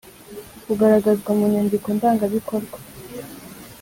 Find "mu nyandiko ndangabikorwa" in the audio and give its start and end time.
1.37-2.77